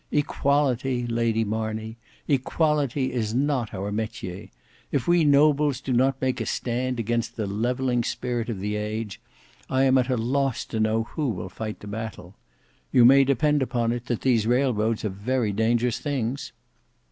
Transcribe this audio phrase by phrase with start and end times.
[0.11, 1.95] Equality, Lady Marney,
[2.27, 4.47] equality is not our metier.
[4.91, 9.21] If we nobles do not make a stand against the levelling spirit of the age,
[9.69, 12.33] I am at a loss to know who will fight the battle.
[12.91, 16.51] You many depend upon it that these railroads are very dangerous things."